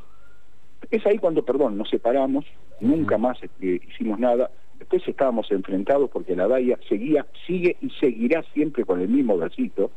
es 0.91 1.07
ahí 1.07 1.19
cuando, 1.19 1.45
perdón, 1.45 1.77
nos 1.77 1.89
separamos, 1.91 2.45
nunca 2.81 3.19
más 3.19 3.43
este, 3.43 3.81
hicimos 3.89 4.19
nada, 4.19 4.51
Después 4.81 5.07
estábamos 5.07 5.53
enfrentados 5.53 6.09
porque 6.11 6.35
la 6.35 6.49
DAIA 6.49 6.79
seguía, 6.89 7.27
sigue 7.47 7.77
y 7.83 7.91
seguirá 7.91 8.43
siempre 8.55 8.87
con 8.87 8.99
el 9.01 9.09
mismo 9.09 9.37
versito. 9.37 9.91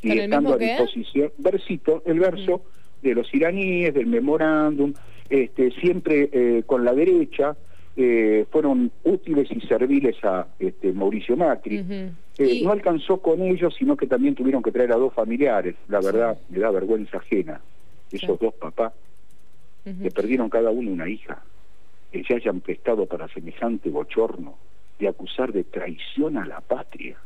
Y 0.00 0.16
estando 0.16 0.54
a 0.54 0.56
disposición, 0.56 1.32
versito, 1.38 2.04
el 2.06 2.20
verso 2.20 2.62
de 3.02 3.14
los 3.16 3.34
iraníes, 3.34 3.92
del 3.92 4.06
memorándum, 4.06 4.94
este, 5.28 5.72
siempre 5.72 6.30
eh, 6.32 6.62
con 6.64 6.84
la 6.84 6.94
derecha, 6.94 7.56
eh, 7.96 8.44
fueron 8.50 8.92
útiles 9.04 9.48
y 9.50 9.60
serviles 9.62 10.22
a 10.22 10.46
este, 10.58 10.92
Mauricio 10.92 11.36
Macri. 11.36 11.78
Eh, 12.38 12.60
no 12.62 12.72
alcanzó 12.72 13.22
con 13.22 13.40
ellos, 13.40 13.74
sino 13.78 13.96
que 13.96 14.06
también 14.06 14.34
tuvieron 14.34 14.62
que 14.62 14.70
traer 14.70 14.92
a 14.92 14.96
dos 14.96 15.14
familiares. 15.14 15.76
La 15.88 16.00
verdad, 16.00 16.38
me 16.50 16.58
da 16.58 16.70
vergüenza 16.70 17.16
ajena. 17.16 17.60
Esos 18.12 18.38
dos 18.38 18.54
papás, 18.54 18.92
que 19.84 20.10
perdieron 20.10 20.48
cada 20.48 20.70
uno 20.70 20.90
una 20.90 21.08
hija 21.08 21.42
que 22.12 22.22
se 22.24 22.34
hayan 22.34 22.60
prestado 22.60 23.06
para 23.06 23.28
semejante 23.28 23.90
bochorno 23.90 24.56
de 24.98 25.08
acusar 25.08 25.52
de 25.52 25.64
traición 25.64 26.36
a 26.36 26.46
la 26.46 26.60
patria. 26.60 27.16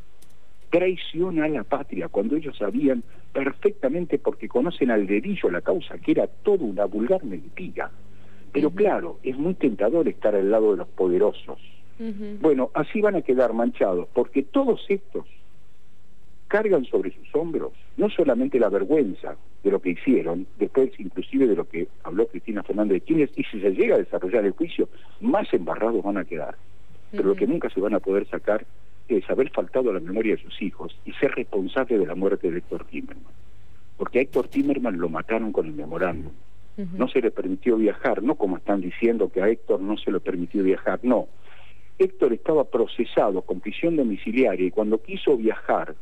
Traición 0.71 1.43
a 1.43 1.49
la 1.49 1.65
patria, 1.65 2.09
cuando 2.09 2.37
ellos 2.37 2.57
sabían 2.57 3.03
perfectamente, 3.33 4.19
porque 4.19 4.49
conocen 4.49 4.91
al 4.91 5.07
dedillo 5.07 5.51
la 5.51 5.61
causa, 5.61 5.99
que 5.99 6.13
era 6.13 6.27
toda 6.27 6.65
una 6.65 6.85
vulgar 6.85 7.25
mentira. 7.25 7.91
Pero 8.53 8.71
claro, 8.71 9.19
es 9.23 9.37
muy 9.37 9.55
tentador 9.55 10.09
estar 10.09 10.35
al 10.35 10.51
lado 10.51 10.73
de 10.73 10.79
los 10.79 10.89
poderosos. 10.89 11.59
Bueno, 12.41 12.71
así 12.73 13.03
van 13.03 13.17
a 13.17 13.23
quedar 13.23 13.53
manchados, 13.53 14.09
porque 14.15 14.43
todos 14.43 14.85
estos 14.89 15.27
cargan 16.49 16.85
sobre 16.87 17.13
sus 17.13 17.35
hombros 17.35 17.73
no 17.97 18.09
solamente 18.09 18.59
la 18.59 18.71
vergüenza 18.71 19.37
de 19.63 19.71
lo 19.71 19.81
que 19.81 19.91
hicieron, 19.91 20.47
después 20.59 20.91
inclusive 20.99 21.47
de 21.47 21.55
lo 21.55 21.69
que 21.69 21.89
habló 22.03 22.27
Cristina 22.27 22.63
Fernández 22.63 22.95
de 22.95 23.01
Kirchner, 23.03 23.31
y 23.37 23.45
si 23.45 23.61
se 23.61 23.71
llega 23.73 23.97
a 23.97 23.99
desarrollar 23.99 24.47
el 24.47 24.53
juicio, 24.53 24.89
más 25.21 25.53
embarrados 25.53 26.03
van 26.03 26.17
a 26.17 26.25
quedar. 26.25 26.57
Pero 27.11 27.25
lo 27.25 27.35
que 27.35 27.47
nunca 27.47 27.69
se 27.69 27.81
van 27.81 27.95
a 27.95 28.01
poder 28.01 28.27
sacar 28.29 28.65
es 29.09 29.29
haber 29.29 29.51
faltado 29.51 29.91
a 29.91 29.95
la 29.95 30.01
memoria 30.01 30.37
de 30.37 30.43
sus 30.43 30.63
hijos 30.63 30.97
y 31.05 31.13
ser 31.13 31.33
responsable 31.33 31.99
de 31.99 32.07
la 32.07 32.15
muerte 32.15 32.51
de 32.51 32.59
Héctor 32.59 32.85
Timerman. 32.87 33.33
Porque 33.97 34.21
a 34.21 34.23
Héctor 34.23 34.49
Timerman 34.49 34.99
lo 34.99 35.09
mataron 35.09 35.53
con 35.53 35.67
el 35.67 35.73
memorándum. 35.73 36.33
No 36.97 37.09
se 37.09 37.21
le 37.21 37.31
permitió 37.31 37.77
viajar, 37.77 38.23
no 38.23 38.37
como 38.37 38.57
están 38.57 38.81
diciendo 38.81 39.31
que 39.31 39.43
a 39.43 39.49
Héctor 39.49 39.81
no 39.81 39.97
se 39.97 40.11
le 40.11 40.21
permitió 40.21 40.63
viajar, 40.63 41.01
no. 41.03 41.29
Héctor 41.99 42.33
estaba 42.33 42.65
procesado 42.65 43.43
con 43.43 43.61
prisión 43.61 43.97
domiciliaria 43.97 44.67
y 44.67 44.71
cuando 44.71 45.03
quiso 45.03 45.37
viajar 45.37 45.95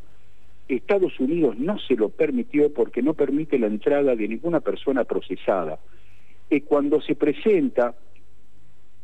Estados 0.69 1.19
Unidos 1.19 1.59
no 1.59 1.79
se 1.79 1.97
lo 1.97 2.11
permitió 2.11 2.73
porque 2.73 3.03
no 3.03 3.15
permite 3.15 3.59
la 3.59 3.67
entrada 3.67 4.15
de 4.15 4.29
ninguna 4.29 4.61
persona 4.61 5.05
procesada. 5.05 5.79
Y 6.51 6.61
cuando 6.61 7.01
se 7.01 7.15
presenta 7.15 7.95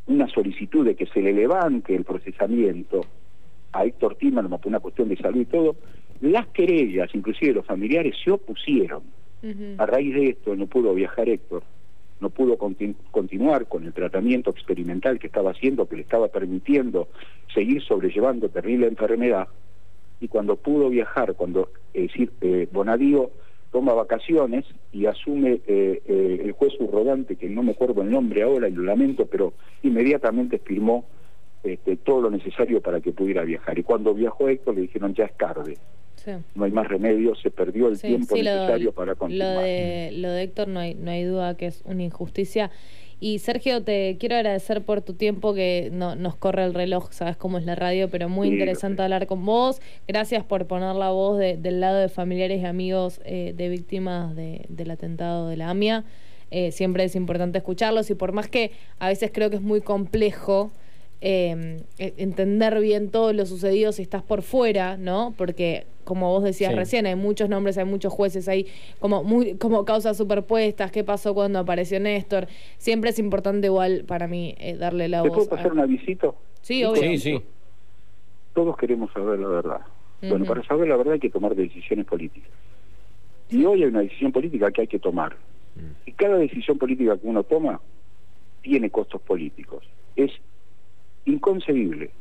una 0.07 0.27
solicitud 0.27 0.85
de 0.85 0.95
que 0.95 1.07
se 1.07 1.21
le 1.21 1.33
levante 1.33 1.95
el 1.95 2.03
procesamiento 2.03 3.01
a 3.71 3.85
Héctor 3.85 4.15
Timan 4.15 4.49
por 4.49 4.67
una 4.67 4.79
cuestión 4.79 5.09
de 5.09 5.17
salud 5.17 5.41
y 5.41 5.45
todo, 5.45 5.75
las 6.21 6.47
querellas, 6.47 7.13
inclusive 7.13 7.53
los 7.53 7.65
familiares, 7.65 8.15
se 8.23 8.31
opusieron. 8.31 9.03
A 9.77 9.85
raíz 9.85 10.13
de 10.15 10.29
esto 10.29 10.55
no 10.55 10.65
pudo 10.65 10.93
viajar 10.93 11.29
Héctor, 11.29 11.63
no 12.19 12.29
pudo 12.29 12.57
continuar 12.57 13.67
con 13.67 13.85
el 13.85 13.93
tratamiento 13.93 14.49
experimental 14.49 15.19
que 15.19 15.27
estaba 15.27 15.51
haciendo, 15.51 15.87
que 15.87 15.97
le 15.97 16.01
estaba 16.01 16.29
permitiendo 16.29 17.09
seguir 17.53 17.83
sobrellevando 17.83 18.49
terrible 18.49 18.87
enfermedad, 18.87 19.47
y 20.19 20.27
cuando 20.27 20.55
pudo 20.55 20.89
viajar, 20.89 21.35
cuando, 21.35 21.69
es 21.93 22.07
decir, 22.07 22.31
eh, 22.41 22.67
Bonadío 22.71 23.31
toma 23.71 23.93
vacaciones 23.93 24.65
y 24.93 25.05
asume 25.05 25.61
eh, 25.67 26.01
eh, 26.07 26.41
el 26.43 26.51
juez 26.53 26.73
subrogante, 26.77 27.35
que 27.35 27.49
no 27.49 27.61
me 27.61 27.71
acuerdo 27.71 28.01
el 28.01 28.09
nombre 28.09 28.43
ahora 28.43 28.69
y 28.69 28.71
lo 28.71 28.83
lamento, 28.83 29.25
pero 29.25 29.53
inmediatamente 29.83 30.59
firmó 30.59 31.05
este, 31.63 31.97
todo 31.97 32.21
lo 32.21 32.29
necesario 32.29 32.81
para 32.81 33.01
que 33.01 33.11
pudiera 33.11 33.43
viajar. 33.43 33.77
Y 33.77 33.83
cuando 33.83 34.13
viajó 34.13 34.47
Héctor 34.47 34.75
le 34.75 34.81
dijeron 34.81 35.13
ya 35.13 35.25
es 35.25 35.35
tarde. 35.35 35.77
No 36.55 36.65
hay 36.65 36.71
más 36.71 36.87
remedio, 36.87 37.35
se 37.35 37.51
perdió 37.51 37.87
el 37.87 37.99
tiempo 37.99 38.35
necesario 38.35 38.91
para 38.91 39.15
continuar. 39.15 39.55
Lo 39.55 39.61
de, 39.61 40.11
lo 40.13 40.29
de 40.29 40.43
Héctor 40.43 40.67
no 40.67 40.79
hay, 40.79 40.95
no 40.95 41.11
hay 41.11 41.23
duda 41.23 41.55
que 41.55 41.67
es 41.67 41.81
una 41.85 42.03
injusticia. 42.03 42.71
Y 43.19 43.39
Sergio, 43.39 43.81
te 43.81 44.17
quiero 44.19 44.35
agradecer 44.35 44.83
por 44.83 45.01
tu 45.01 45.13
tiempo, 45.13 45.53
que 45.53 45.89
no, 45.91 46.15
nos 46.15 46.35
corre 46.35 46.65
el 46.65 46.73
reloj, 46.73 47.11
sabes 47.11 47.37
cómo 47.37 47.57
es 47.57 47.65
la 47.65 47.75
radio, 47.75 48.09
pero 48.09 48.27
muy 48.27 48.49
interesante 48.49 49.01
hablar 49.01 49.25
con 49.25 49.45
vos. 49.45 49.81
Gracias 50.07 50.43
por 50.43 50.67
poner 50.67 50.95
la 50.95 51.11
voz 51.11 51.39
del 51.39 51.79
lado 51.79 51.97
de 51.97 52.09
familiares 52.09 52.61
y 52.61 52.65
amigos 52.65 53.21
eh, 53.23 53.53
de 53.55 53.69
víctimas 53.69 54.35
del 54.35 54.91
atentado 54.91 55.47
de 55.47 55.57
la 55.57 55.69
AMIA. 55.69 56.03
Eh, 56.51 56.71
siempre 56.71 57.05
es 57.05 57.15
importante 57.15 57.57
escucharlos 57.57 58.09
y 58.09 58.15
por 58.15 58.31
más 58.31 58.47
que 58.47 58.71
a 58.99 59.07
veces 59.07 59.31
creo 59.33 59.49
que 59.49 59.55
es 59.55 59.61
muy 59.61 59.81
complejo 59.81 60.71
Em, 61.21 61.77
e, 61.97 62.13
entender 62.17 62.79
bien 62.81 63.09
todo 63.09 63.31
lo 63.31 63.45
sucedido 63.45 63.91
si 63.91 64.01
estás 64.01 64.21
por 64.21 64.41
fuera, 64.41 64.97
¿no? 64.97 65.33
Porque 65.37 65.85
como 66.03 66.29
vos 66.29 66.43
decías 66.43 66.75
recién, 66.75 67.05
hay 67.05 67.15
muchos 67.15 67.49
nombres, 67.49 67.77
hay 67.77 67.85
muchos 67.85 68.13
jueces, 68.13 68.47
hay 68.47 68.67
como 68.99 69.23
muy, 69.23 69.55
como 69.55 69.85
causas 69.85 70.17
superpuestas, 70.17 70.91
qué 70.91 71.03
pasó 71.03 71.33
cuando 71.33 71.57
apareció 71.59 71.99
Néstor. 71.99 72.47
Siempre 72.77 73.09
es 73.09 73.17
importante 73.17 73.67
igual 73.67 74.03
para 74.05 74.27
mí 74.27 74.55
eh, 74.59 74.75
darle 74.75 75.07
la 75.07 75.23
¿Te 75.23 75.29
voz. 75.29 75.37
puedo 75.37 75.49
pasar 75.49 75.71
una 75.71 75.85
visita? 75.85 76.31
Sí, 76.61 76.83
obvio. 76.83 77.01
Sí, 77.01 77.17
sí. 77.17 77.41
Todos 78.53 78.77
queremos 78.77 79.11
saber 79.11 79.39
la 79.39 79.47
verdad. 79.47 79.81
Bueno, 80.21 80.45
para 80.45 80.63
saber 80.63 80.87
la 80.87 80.97
verdad 80.97 81.13
hay 81.13 81.19
que 81.19 81.29
tomar 81.29 81.55
decisiones 81.55 82.05
políticas. 82.05 82.49
Y 83.49 83.63
hoy 83.65 83.83
hay 83.83 83.89
una 83.89 84.01
decisión 84.01 84.31
política 84.31 84.71
que 84.71 84.81
hay 84.81 84.87
que 84.87 84.99
tomar. 84.99 85.35
Mm. 85.75 86.07
Y 86.07 86.11
cada 86.11 86.37
decisión 86.37 86.77
política 86.77 87.17
que 87.17 87.27
uno 87.27 87.43
toma 87.43 87.79
tiene 88.61 88.89
costos 88.89 89.21
políticos. 89.21 89.83
Es 90.15 90.31
inconcebible 91.25 92.11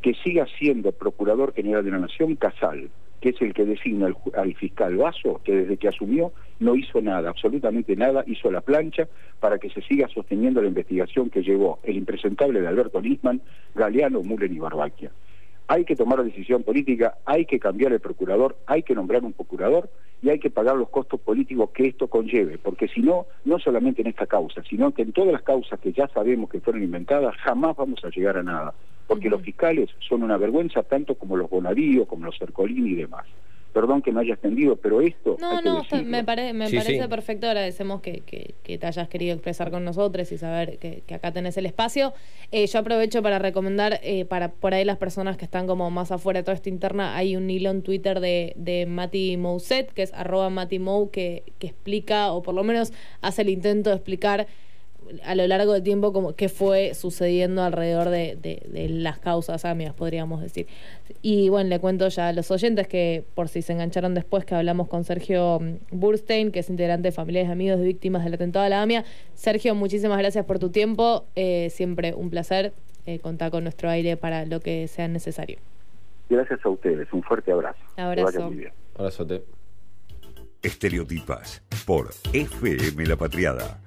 que 0.00 0.14
siga 0.14 0.46
siendo 0.58 0.92
Procurador 0.92 1.52
General 1.54 1.84
de 1.84 1.90
la 1.90 1.98
Nación 1.98 2.36
Casal, 2.36 2.88
que 3.20 3.30
es 3.30 3.40
el 3.40 3.52
que 3.54 3.64
designa 3.64 4.12
al, 4.34 4.54
fiscal 4.54 4.96
Vaso, 4.96 5.40
que 5.44 5.54
desde 5.54 5.76
que 5.76 5.88
asumió 5.88 6.32
no 6.60 6.76
hizo 6.76 7.00
nada, 7.00 7.30
absolutamente 7.30 7.96
nada, 7.96 8.24
hizo 8.26 8.50
la 8.50 8.60
plancha 8.60 9.08
para 9.40 9.58
que 9.58 9.70
se 9.70 9.82
siga 9.82 10.08
sosteniendo 10.08 10.60
la 10.60 10.68
investigación 10.68 11.30
que 11.30 11.42
llevó 11.42 11.80
el 11.82 11.96
impresentable 11.96 12.60
de 12.60 12.68
Alberto 12.68 13.00
Nisman, 13.00 13.40
Galeano, 13.74 14.22
Mullen 14.22 14.54
y 14.54 14.58
Barbaquia. 14.58 15.10
Hay 15.72 15.86
que 15.86 15.96
tomar 15.96 16.18
la 16.18 16.24
decisión 16.24 16.64
política, 16.64 17.16
hay 17.24 17.46
que 17.46 17.58
cambiar 17.58 17.94
el 17.94 18.00
procurador, 18.00 18.58
hay 18.66 18.82
que 18.82 18.94
nombrar 18.94 19.24
un 19.24 19.32
procurador 19.32 19.88
y 20.20 20.28
hay 20.28 20.38
que 20.38 20.50
pagar 20.50 20.76
los 20.76 20.90
costos 20.90 21.18
políticos 21.18 21.70
que 21.72 21.86
esto 21.86 22.08
conlleve, 22.08 22.58
porque 22.58 22.88
si 22.88 23.00
no, 23.00 23.24
no 23.46 23.58
solamente 23.58 24.02
en 24.02 24.08
esta 24.08 24.26
causa, 24.26 24.62
sino 24.68 24.92
que 24.92 25.00
en 25.00 25.14
todas 25.14 25.32
las 25.32 25.40
causas 25.40 25.80
que 25.80 25.94
ya 25.94 26.06
sabemos 26.08 26.50
que 26.50 26.60
fueron 26.60 26.82
inventadas, 26.82 27.34
jamás 27.36 27.74
vamos 27.74 28.04
a 28.04 28.10
llegar 28.10 28.36
a 28.36 28.42
nada, 28.42 28.74
porque 29.06 29.30
los 29.30 29.40
fiscales 29.40 29.88
son 30.06 30.22
una 30.22 30.36
vergüenza 30.36 30.82
tanto 30.82 31.14
como 31.14 31.38
los 31.38 31.48
Bonadío, 31.48 32.04
como 32.04 32.26
los 32.26 32.38
Cercolini 32.38 32.90
y 32.90 32.96
demás 32.96 33.24
perdón 33.72 34.02
que 34.02 34.12
me 34.12 34.20
haya 34.20 34.34
extendido, 34.34 34.76
pero 34.76 35.00
esto... 35.00 35.36
No, 35.40 35.60
no, 35.62 35.82
me, 36.04 36.24
parece 36.24 37.08
perfecto, 37.08 37.46
agradecemos 37.46 38.00
que, 38.00 38.22
te 38.62 38.86
hayas 38.86 39.08
querido 39.08 39.34
expresar 39.34 39.70
con 39.70 39.84
nosotros 39.84 40.30
y 40.30 40.38
saber 40.38 40.78
que, 40.78 41.02
acá 41.14 41.32
tenés 41.32 41.56
el 41.56 41.66
espacio. 41.66 42.12
Eh, 42.50 42.66
yo 42.66 42.78
aprovecho 42.78 43.22
para 43.22 43.38
recomendar, 43.38 44.00
eh, 44.02 44.24
para 44.24 44.52
por 44.52 44.74
ahí 44.74 44.84
las 44.84 44.98
personas 44.98 45.36
que 45.36 45.44
están 45.44 45.66
como 45.66 45.90
más 45.90 46.12
afuera 46.12 46.40
de 46.40 46.44
toda 46.44 46.54
esta 46.54 46.68
interna, 46.68 47.16
hay 47.16 47.36
un 47.36 47.48
hilo 47.48 47.70
en 47.70 47.82
Twitter 47.82 48.20
de, 48.20 48.52
de 48.56 48.86
Mati 48.86 49.36
Mouset, 49.36 49.92
que 49.92 50.02
es 50.02 50.12
arroba 50.12 50.50
Mati 50.50 50.78
Mou, 50.78 51.10
que, 51.10 51.42
que 51.58 51.68
explica, 51.68 52.32
o 52.32 52.42
por 52.42 52.54
lo 52.54 52.64
menos 52.64 52.92
hace 53.20 53.42
el 53.42 53.48
intento 53.48 53.90
de 53.90 53.96
explicar 53.96 54.46
a 55.24 55.34
lo 55.34 55.46
largo 55.46 55.72
del 55.72 55.82
tiempo 55.82 56.12
como 56.12 56.34
qué 56.34 56.48
fue 56.48 56.94
sucediendo 56.94 57.62
alrededor 57.62 58.08
de, 58.08 58.36
de, 58.36 58.88
las 58.88 59.18
causas 59.18 59.64
amigas, 59.64 59.94
podríamos 59.94 60.40
decir. 60.40 60.66
Y 61.20 61.48
bueno, 61.48 61.70
le 61.70 61.78
cuento 61.80 62.08
ya 62.08 62.28
a 62.28 62.32
los 62.32 62.50
oyentes 62.50 62.88
que 62.88 63.24
por 63.34 63.48
si 63.48 63.62
se 63.62 63.72
engancharon 63.72 64.14
después 64.14 64.44
que 64.44 64.54
hablamos 64.54 64.88
con 64.88 65.04
Sergio 65.04 65.60
mm, 65.60 65.76
Burstein, 65.90 66.50
que 66.52 66.60
es 66.60 66.70
integrante 66.70 67.08
de 67.08 67.12
familiares 67.12 67.48
y 67.48 67.52
amigos 67.52 67.78
de 67.78 67.86
víctimas 67.86 68.24
del 68.24 68.34
atentado 68.34 68.64
a 68.64 68.68
la 68.68 68.82
AMIA. 68.82 69.04
Sergio, 69.34 69.74
muchísimas 69.74 70.18
gracias 70.18 70.44
por 70.44 70.58
tu 70.58 70.70
tiempo. 70.70 71.24
Eh, 71.36 71.68
siempre 71.70 72.14
un 72.14 72.30
placer 72.30 72.72
eh, 73.06 73.18
contar 73.18 73.50
con 73.50 73.64
nuestro 73.64 73.90
aire 73.90 74.16
para 74.16 74.46
lo 74.46 74.60
que 74.60 74.88
sea 74.88 75.08
necesario. 75.08 75.58
Gracias 76.28 76.64
a 76.64 76.68
ustedes. 76.68 77.12
Un 77.12 77.22
fuerte 77.22 77.52
abrazo. 77.52 77.80
Abrazo. 77.96 78.50
Abrazote. 78.94 79.42
Estereotipas 80.62 81.62
por 81.84 82.10
FM 82.32 83.04
La 83.06 83.16
Patriada. 83.16 83.80